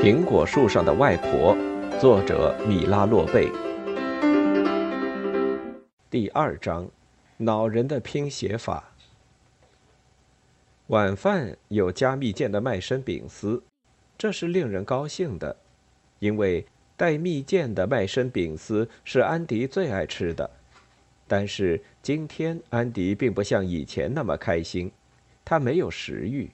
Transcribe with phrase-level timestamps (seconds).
[0.00, 1.56] 苹果树上的外婆，
[2.00, 3.50] 作者米拉洛贝。
[6.08, 6.88] 第二章，
[7.38, 8.92] 恼人的拼写法。
[10.86, 13.60] 晚饭有加蜜饯的麦生饼丝，
[14.16, 15.56] 这是令人高兴的，
[16.20, 16.64] 因为
[16.96, 20.48] 带蜜饯的麦生饼丝是安迪最爱吃的。
[21.26, 24.92] 但是今天安迪并不像以前那么开心，
[25.44, 26.48] 他没有食欲。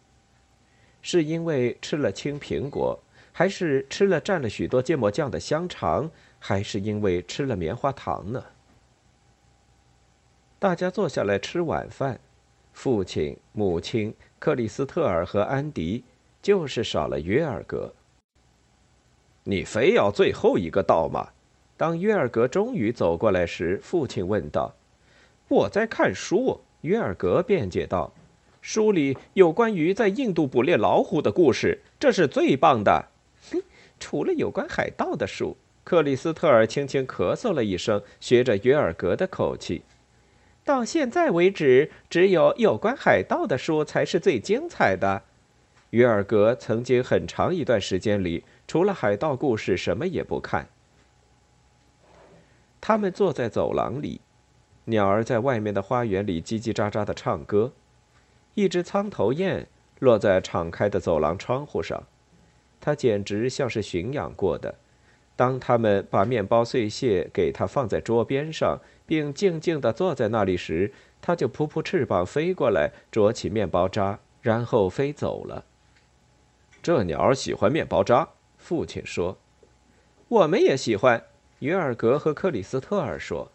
[1.02, 2.98] 是因为吃了青苹果？
[3.36, 8.44] 还是吃了蘸了许多芥末酱的香肠，还是因为吃了棉花糖呢？
[10.60, 12.20] 大家坐下来吃晚饭，
[12.72, 16.04] 父亲、母亲、克里斯特尔和安迪，
[16.40, 17.92] 就是少了约尔格。
[19.42, 21.30] 你非要最后一个到吗？
[21.76, 24.76] 当约尔格终于走过来时，父亲问道
[25.50, 28.12] ：“我在看书。”约尔格辩解道
[28.62, 33.08] ：“书里有关于在印度捕猎老虎的故事，这是最棒的。”
[33.98, 39.82] 除了有关海盗的书，克里斯特尔轻轻咳嗽了一声，学着约尔格的口气。
[40.64, 45.22] 到现在为止，只有有关海盗的书才是最精彩的。
[45.90, 50.68] 约尔格曾经很长一段时间里，除了海盗故事，什么也不看。
[52.80, 54.20] 他们坐在走廊里，
[54.86, 57.72] 鸟儿在外面的花园里叽叽喳喳的唱歌，
[58.54, 62.02] 一只苍头雁落在敞开的走廊窗户上。
[62.84, 64.74] 它简直像是驯养过的。
[65.34, 75.64] 当他们把面包碎屑给它放在桌边上，并静静地坐在那里时，它就扑扑翅膀飞过来，啄起面包渣，然后飞走了。
[76.82, 79.38] 这鸟喜欢面包渣，父亲说。
[80.28, 81.24] 我们也喜欢，
[81.60, 83.50] 约尔格和克里斯特尔说。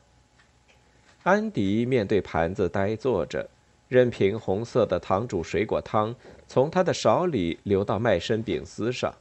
[1.21, 3.47] 安迪面对盘子呆坐着。
[3.89, 6.15] 任凭红色的糖煮水果汤
[6.47, 9.13] 从他的勺里流到麦身饼丝上。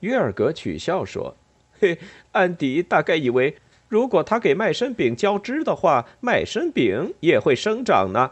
[0.00, 1.36] 约尔格取笑说
[1.80, 1.98] ：“嘿，
[2.32, 3.56] 安迪大概以为，
[3.88, 8.30] 如果他给麦身饼浇汁的话，麦身饼也会生长呢。”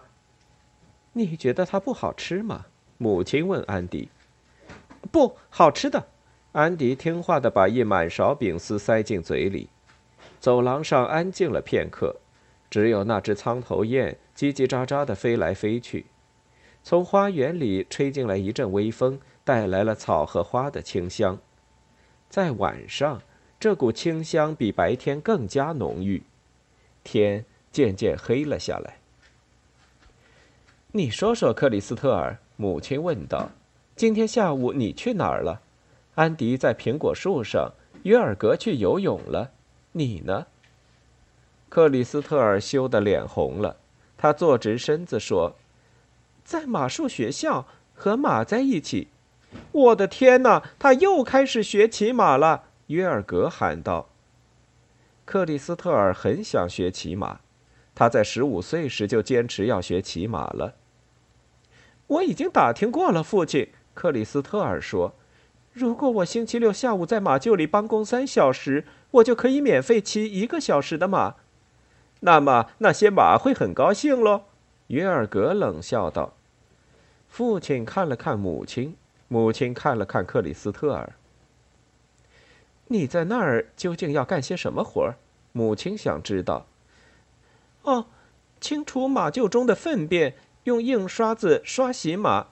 [1.15, 2.67] 你觉得它不好吃吗？
[2.99, 4.09] 母亲问安迪。
[5.11, 6.07] “不好吃的。”
[6.53, 9.69] 安迪听话的把一满勺饼丝塞进嘴里。
[10.39, 12.17] 走廊上安静了片刻。
[12.73, 16.07] 只有那只苍头雁叽叽喳喳地飞来飞去，
[16.83, 21.39] 从花园里吹进来一阵微风，带来了草和花的清香。
[22.31, 23.21] 在晚上，
[23.61, 26.23] 这股清香比白天更加浓郁。
[27.05, 28.97] 天渐渐黑了下来。
[30.93, 33.51] 你说说，克里斯特尔，母亲问道
[33.95, 35.61] ：“今天下午你去哪儿了？”
[36.17, 39.51] 安迪在苹果树上，约尔格去游泳了，
[39.93, 40.47] 你呢？
[41.75, 43.79] 克里斯特尔羞得脸红了，
[44.19, 45.57] 他坐直身子说
[46.45, 49.09] ：“在马术学校和马在一起。”
[49.73, 50.63] 我的天哪！
[50.79, 52.65] 他又开始学骑马了！
[52.89, 54.11] 约尔格喊道。
[55.25, 57.41] 克里斯特尔很想学骑马，
[57.95, 60.75] 他在十五岁时就坚持要学骑马了。
[62.07, 63.71] 我已经打听过了，父亲。
[63.95, 65.15] 克里斯特尔说
[65.73, 71.37] ：“如果我星期六下午在马厩里帮工三小时，我就可以免费骑一个小时的马。”
[72.25, 74.43] 那么那些马会很高兴喽，
[74.87, 76.35] 约尔格冷笑道。
[77.29, 78.97] 父亲看了看母亲，
[79.29, 81.15] 母亲看了看克里斯特尔。
[82.89, 85.15] 你在那儿究竟要干些什么活？
[85.53, 86.67] 母亲想知道。
[87.83, 88.07] 哦，
[88.61, 90.35] 清除马厩中的粪便，
[90.65, 92.49] 用硬刷子刷洗马。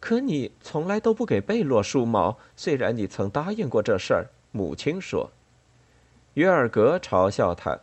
[0.00, 4.26] 可你从来都不给贝洛梳毛，虽然你曾答应过这事儿。
[4.52, 5.30] 母亲说。
[6.34, 7.78] 约尔格嘲笑他。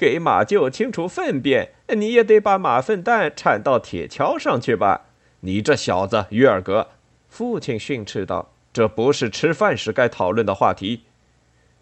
[0.00, 5.02] 给马厩清除粪便，你也得把马粪蛋铲到铁锹上去吧？
[5.40, 6.88] 你这小子，约尔格！
[7.28, 11.02] 父亲训斥道：“这不是吃饭时该讨论的话题。”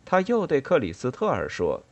[0.04, 1.84] 他又对克里斯特尔说：“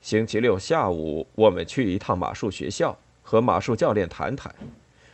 [0.00, 4.54] 星期六下午，我们去一趟马术学校，和马术教练谈谈。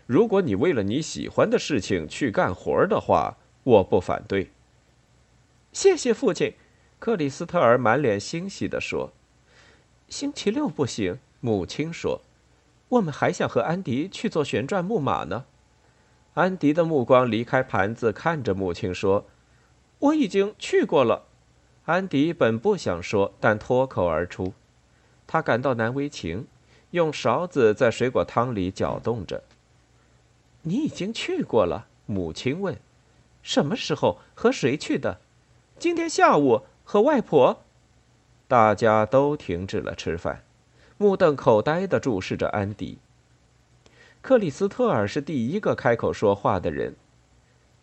[0.05, 4.51] 如果你为了你喜欢的事情去干活的话，我不反对。”
[5.73, 6.53] 谢谢父亲，
[6.99, 9.11] 克里斯特尔满脸欣喜地说。
[10.09, 12.21] 星期六不行，母亲说
[12.89, 15.45] ：“我们还想和安迪去做旋转木马呢。”
[16.35, 19.25] 安迪的目光离开盘子，看着母亲说
[20.01, 21.25] ：“我已经去过了。”
[21.87, 24.53] 安迪本不想说，但脱口而出。
[25.27, 26.47] 他感到难为情，
[26.91, 29.43] 用勺子在水果汤里搅动着。
[30.63, 32.79] “你已经去过了？”母亲问。
[33.43, 34.19] “什么时候？
[34.35, 35.21] 和谁去的
[35.79, 37.63] ？”“今天下午，和外婆。”
[38.55, 40.45] 大家都停止了吃饭，
[40.97, 42.99] 目瞪口呆地注视着安迪。
[44.23, 46.95] 克里斯特尔是第一个开口说话的人。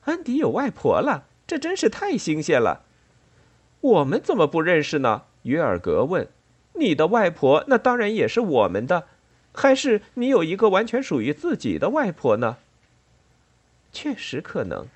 [0.05, 2.85] 安迪有外婆了，这真是太新鲜了。
[3.81, 5.23] 我们怎么不认识呢？
[5.41, 6.29] 约尔格问。
[6.75, 9.09] 你的外婆那当然也是我们的，
[9.51, 12.55] 还是你有一个完全属于自己的外婆呢？
[13.91, 14.87] 确实可能。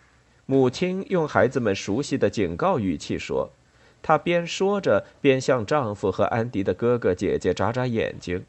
[0.46, 3.50] 母亲用孩子们熟悉的警告语气说，
[4.08, 8.46] 她边说着边向丈夫和安迪的哥哥姐姐眨眨眼睛。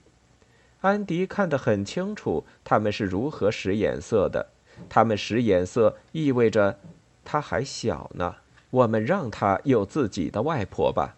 [0.83, 4.49] 安迪看得很清楚，他们是如何使眼色的。
[4.91, 6.79] 他们使眼色意味着
[7.25, 8.37] 他还小呢。
[8.69, 11.17] 我们让他有自己的外婆吧。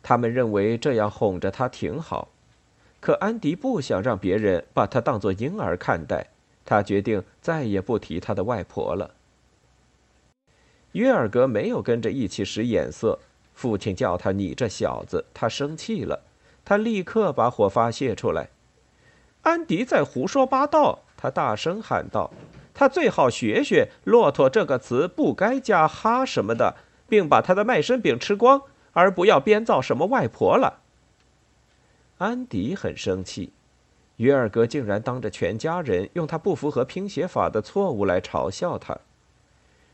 [0.00, 2.28] 他们认为这样哄着他挺好。
[3.00, 6.28] 可安迪不想让别人把他当作婴儿看待。
[6.64, 9.10] 他决定再也不提他的外婆了。
[10.92, 13.18] 约尔格没有跟着一起使眼色。
[13.56, 16.22] 父亲叫他：“你这小子！”他生气了。
[16.64, 18.50] 他立刻把火发泄出来。
[19.42, 21.00] 安迪在胡说八道！
[21.16, 22.30] 他大声喊道
[22.74, 26.76] ：“他最好学学‘骆驼’这个词不该加‘哈’什么的，
[27.08, 28.60] 并把他的麦身饼吃光，
[28.92, 30.80] 而不要编造什么外婆了。”
[32.18, 33.52] 安迪很生气，
[34.16, 38.98] 约尔格竟然当着全家人用他不符合拼写法的错误来嘲笑他。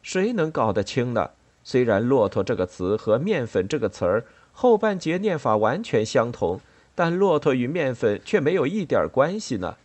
[0.02, 1.30] 谁能搞得清呢？
[1.64, 6.60] 虽然“骆驼”这个词和“面粉”这个词儿后半截念法完全相同。
[6.94, 9.78] 但骆驼与面粉却没有一点关系呢。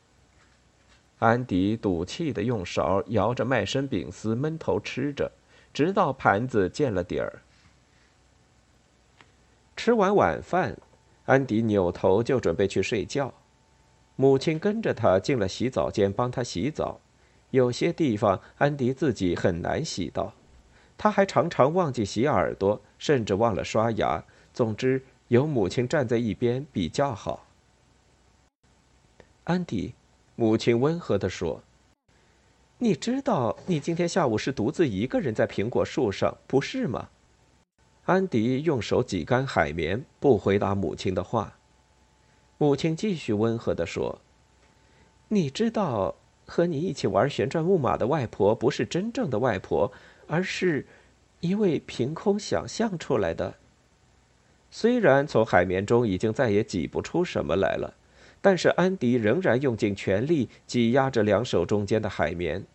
[1.20, 5.32] 安迪赌气的用勺摇着麦生饼丝，闷头吃着，
[5.74, 7.42] 直到盘子见了底儿。
[9.78, 10.78] 吃完晚饭，
[11.28, 13.34] 安迪扭头就准备去睡觉。
[14.18, 17.00] 母亲跟着他进了洗澡间，帮他洗澡。
[17.52, 20.34] 有些地方安迪自己很难洗到，
[20.98, 24.24] 他还常常忘记洗耳朵，甚至忘了刷牙。
[24.54, 25.04] 总之。
[25.30, 27.48] 有母亲站在一边比较好。
[29.44, 29.94] 安迪，
[30.38, 31.62] 母亲温和地说
[32.80, 37.10] ：“你知道，你今天下午是独自一个人在苹果树上，不是吗？”
[38.08, 41.58] 安迪用手挤干海绵，不回答母亲的话。
[42.58, 44.22] 母亲继续温和地说
[45.28, 46.16] ：“你知道，
[46.46, 49.92] 和你一起玩旋转木马的外婆不是真正的外婆，
[50.28, 50.86] 而是
[51.40, 53.56] 一位凭空想象出来的。”
[54.70, 57.96] 虽然从海绵中已经再也挤不出什么来了，
[58.42, 62.66] 但是安迪仍然用尽全力挤压着两手中间的海绵。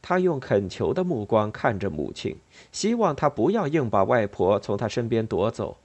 [0.00, 2.38] 他用恳求的目光看着母亲，
[2.72, 5.76] 希望她不要硬把外婆从他身边夺走。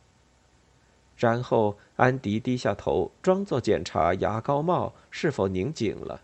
[1.17, 6.21] 然后安迪低下头，装作检查牙膏帽是否拧紧了。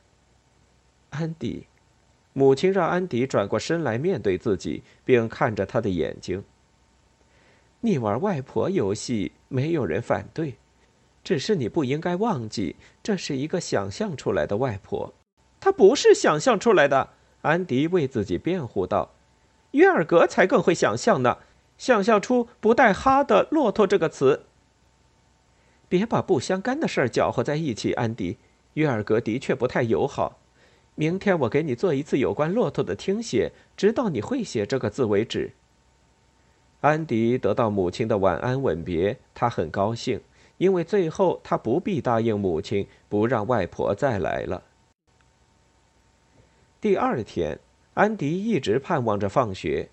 [1.09, 1.65] 安迪，
[2.33, 6.43] 母亲让安迪转过身来面对自己，并看着他的眼睛。
[7.81, 10.55] 你玩外婆游戏，没有人反对，
[11.23, 15.13] 只是你不应该忘记，这是一个想象出来的外婆。
[15.59, 17.09] 她不是想象出来的，
[17.41, 19.11] 安迪为自己辩护道。
[19.71, 21.37] 约尔格才更会想象呢，
[21.77, 24.45] 想象出不带哈的“骆驼”这个词。
[25.87, 28.37] 别把不相干的事儿搅和在一起，安迪。
[28.75, 30.40] 约尔格的确不太友好。
[30.95, 35.51] 明天我给你做一次有关骆驼的听写，直到你会写这个字为止。
[36.81, 40.19] 安迪得到母亲的晚安吻别，他很高兴，
[40.57, 44.63] 因为最后他不必答应母亲不让外婆再来了。
[46.79, 47.59] 第二天，
[47.93, 49.89] 安迪一直盼望着放学。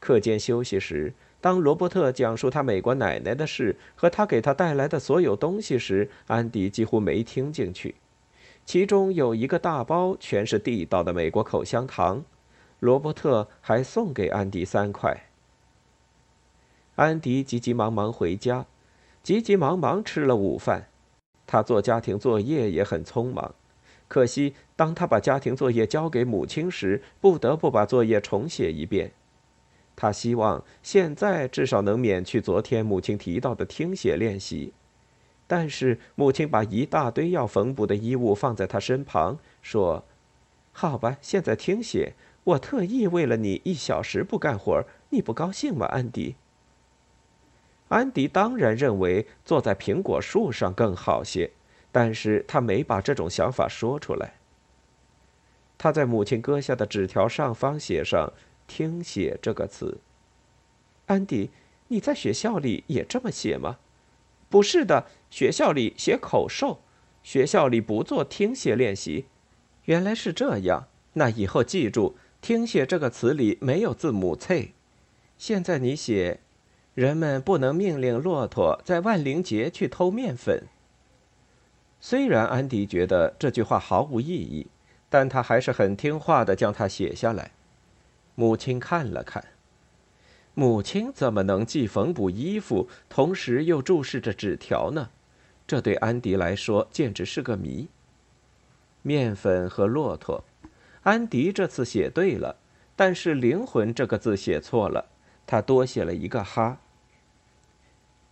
[0.00, 7.94] 课间休息时，当罗伯特讲述他美国奶奶的事和他给他带来的所有东西时，安迪几乎没听进去。
[8.68, 12.22] 其中有一个大包，全是地道的美国口香糖，
[12.80, 15.30] 罗伯特还送给安迪三块。
[16.96, 18.66] 安迪急急忙忙回家，
[19.22, 20.90] 急急忙忙吃了午饭。
[21.46, 23.54] 他做家庭作业也很匆忙，
[24.06, 29.12] 可惜当他把家庭作业交给母亲时，不得不把作业重写一遍。
[29.96, 34.74] 他希望现在至少能免去昨天母亲提到的听写练习，
[35.48, 40.04] 但是母亲把一大堆要缝补的衣物放在他身旁，说
[40.72, 42.12] ：“好吧，现在听写。
[42.44, 46.36] 我特意为了你一小时不干活，你不高兴吗，安迪？”
[47.88, 51.50] 安迪当然认为坐在苹果树上更好些，
[51.90, 54.34] 但是他没把这种想法说出来。
[55.78, 58.30] 他在母亲搁下的纸条上方写上
[58.68, 59.96] “听写”这个词。
[61.06, 61.48] 安迪，
[61.88, 63.78] 你在学校里也这么写吗？
[64.50, 66.80] 不是的，学校里写口授，
[67.22, 69.26] 学校里不做听写练习。
[69.84, 74.72] 原来是这样，那以后记住，“听写”这个词里没有字母 “c”。
[75.36, 76.40] 现在你写。
[76.94, 80.64] 人们不能命令骆驼在万灵节去偷面粉。
[82.00, 84.66] 虽然安迪觉得这句话毫无意义，
[85.08, 87.52] 但他还是很听话的将它写下来。
[88.34, 89.44] 母亲看了看。
[90.54, 95.10] 母亲怎么能既缝补衣服，同时又注视着纸条呢？
[95.68, 97.88] 这对安迪来说简直是个谜。
[99.02, 100.42] 面粉和骆驼，
[101.02, 102.56] 安迪这次写对了，
[102.96, 105.10] 但是“灵魂”这个字写错了，
[105.46, 106.80] 他多写了一个“哈”。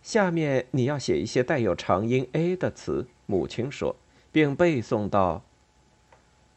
[0.01, 3.95] 下面你要写一些带有长音 “a” 的词，母亲说，
[4.31, 5.43] 并背诵道：“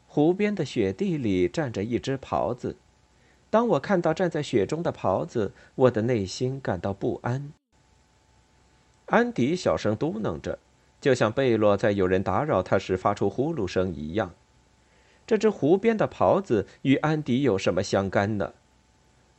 [0.07, 2.75] 湖边的雪地里站着一只狍子。”
[3.51, 7.51] 当我看到站在雪中的狍子，我的内心感到不安。
[9.07, 10.57] 安迪小声嘟囔着，
[11.01, 14.31] 就像贝洛在有人打扰他时发出呼噜声一样。
[15.27, 18.53] 这只湖边的狍子与安迪有什么相干呢？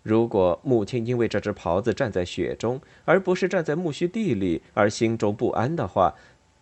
[0.02, 6.14] 如果母亲因为这只狍子站在雪中，而不是站在苜蓿地里而心中不安的话，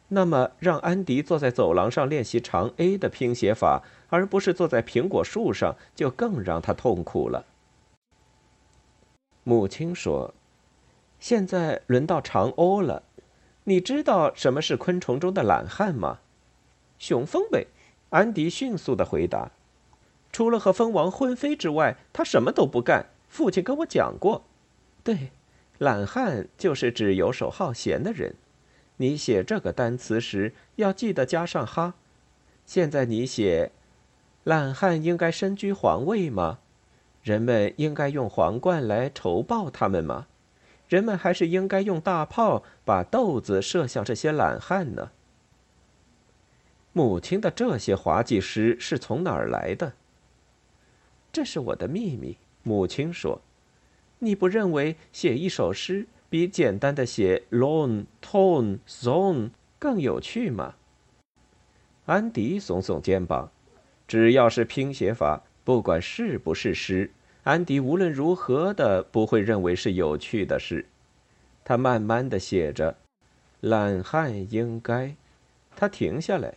[0.08, 3.82] 那么让安迪坐在走廊上练习长 A 的拼写法。
[4.12, 7.46] 而不是坐在苹果树上，就更让他痛苦了。
[9.44, 10.34] 母亲说
[11.20, 13.04] ：“现在轮到长 O 了，
[13.64, 16.20] 你知道什么是昆虫中的懒汉吗？”
[16.98, 17.66] 雄蜂呗，
[18.10, 19.50] 安迪迅速的回答
[20.32, 23.06] ：“除了和蜂王婚飞之外，他什么都不干。
[23.28, 24.44] 父亲跟我讲过。
[25.02, 25.30] 对，
[25.78, 28.34] 懒汉就是指游手好闲的人。
[28.96, 31.94] 你写这个单词时要记得加上哈。
[32.66, 33.72] 现在你写。”
[34.44, 36.60] 懒汉应该身居皇位吗？
[37.22, 40.26] 人们应该用皇冠来酬报他们吗？
[40.90, 45.12] 人们还是应该用大炮把豆子射向这些懒汉呢？
[46.92, 49.92] 母亲的这些滑稽诗是从哪儿来的？
[51.32, 52.36] 这是我的秘密。
[52.64, 53.40] 母亲说
[54.18, 60.74] ：“你不认为写一首诗比简单的写 long tone zone 更有趣吗？”
[62.06, 63.52] 安迪耸耸肩膀。
[64.08, 67.12] 只要是拼写法，不管是不是诗，
[67.44, 70.86] 安迪无论如何的不会认为是有趣的事。
[71.64, 72.96] 他慢慢的写着
[73.60, 75.14] ：“懒汉应该。”
[75.76, 76.54] 他停下来。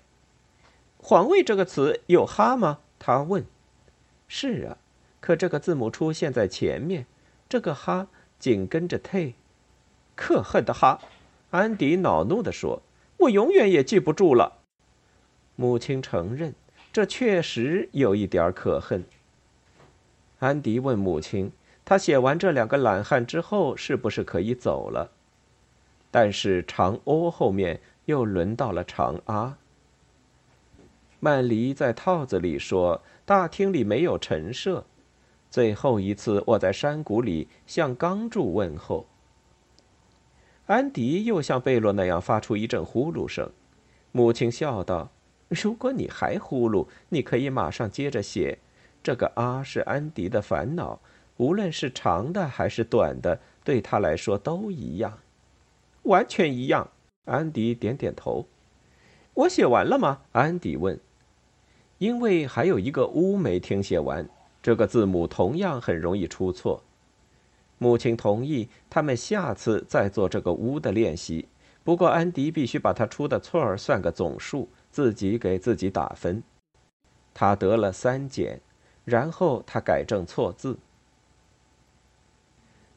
[0.98, 2.80] “皇位”这个词有哈吗？
[3.00, 3.46] 他问。
[4.28, 4.78] “是啊，
[5.20, 7.06] 可这个字母出现在前面，
[7.48, 8.08] 这个哈
[8.40, 9.36] 紧跟着 t。
[10.16, 11.00] 可恨的哈！”
[11.52, 12.82] 安迪恼怒的说
[13.20, 14.60] ，“我永远也记不住了。”
[15.56, 16.54] 母亲承认。
[16.92, 19.04] 这确实有一点可恨。
[20.44, 21.54] 安迪问母亲
[21.86, 25.12] ：“他写完这两个懒汉之后，是不是可以走了？”
[26.12, 29.58] 但是长 O 后面又轮到了长阿。
[31.22, 34.84] 曼黎在套子里说：“大厅里没有陈设。”
[35.50, 39.06] 最后一次，我在山谷里向钢柱问候。
[40.66, 43.50] 安迪又像贝洛那样发出一阵呼噜声。
[44.12, 45.10] 母亲笑道。
[45.48, 48.60] 如果你还呼噜，你可以马上接着写。
[49.04, 51.00] 这个“啊”是安迪的烦恼，
[51.38, 55.20] 无论是长的还是短的，对他来说都一样，
[56.04, 56.90] 完全一样。
[57.26, 58.46] 安迪点点头。
[59.34, 60.22] 我写完了吗？
[60.32, 61.00] 安迪问。
[61.98, 64.28] 因为还有一个“乌”没听写完，
[64.62, 66.82] 这个字母同样很容易出错。
[67.78, 71.48] 母亲同意他们下次再做这个“乌”的练习，
[71.84, 74.70] 不过安迪必须把他出的错儿算个总数。
[74.92, 76.44] 自己给自己打分，
[77.34, 78.62] 他得了三减，
[79.06, 80.78] 然后他改正错字。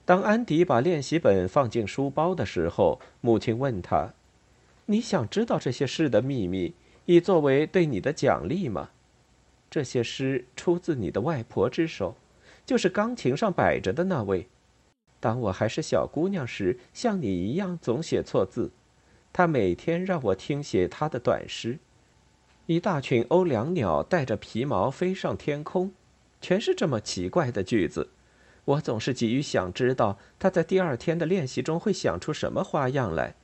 [0.04, 4.14] 当安迪把练习本放进书包的时候，母亲问他
[4.86, 6.74] ：“你想知道这些诗的秘密，
[7.06, 8.90] 以作为对你的奖励吗？
[9.68, 12.14] 这些诗出自你的外婆之手，
[12.64, 14.46] 就是钢琴上摆着的那位。
[15.18, 18.70] 当我还是小姑娘时，像你一样总写错字。
[19.32, 21.80] 她每天让我听写她的短诗。”
[22.66, 25.92] 一大群欧良鸟带着皮毛飞上天空，
[26.40, 28.08] 全是这么奇怪的句子。
[28.64, 33.36] 我总是急于想知道他在第二天的练习中会想出什么花样来。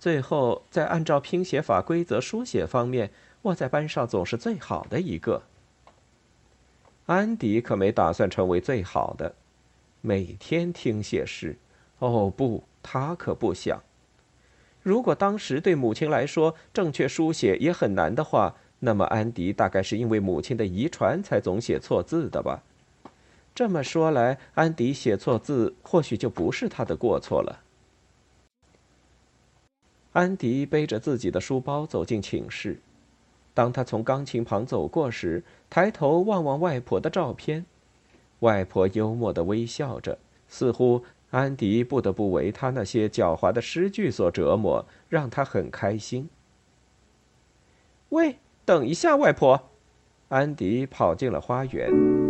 [0.00, 5.42] 最后，在按照拼写法规则书写方面，我在班上总是最好的一个。
[7.06, 9.36] 安迪可没打算成为最好的，
[10.00, 11.56] 每天听写诗。
[12.00, 13.80] 哦不，他可不想。
[14.86, 22.62] 如果当时对母亲来说正确书写也很难的话，那么安迪大概是因为母亲的遗传才总写错字的吧？
[23.52, 27.64] 这么说来，安迪写错字或许就不是他的过错了。
[30.12, 32.78] 安迪背着自己的书包走进寝室，
[33.54, 37.66] 当他从钢琴旁走过时，抬头望望外婆的照片，
[38.38, 40.16] 外婆幽默的微笑着，
[40.46, 41.02] 似乎。
[41.36, 46.30] 安迪不得不为他那些狡猾的诗句所折磨，让他很开心。
[48.08, 49.68] 喂，等一下，外婆！
[50.28, 52.25] 安迪跑进了花园。